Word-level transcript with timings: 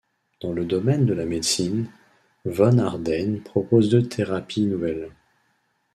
Dans 0.41 0.51
le 0.51 0.65
domaine 0.65 1.05
de 1.05 1.13
la 1.13 1.25
médecine, 1.25 1.85
von 2.45 2.79
Ardenne 2.79 3.39
propose 3.39 3.89
deux 3.91 4.01
thérapies 4.01 4.65
nouvelles. 4.65 5.11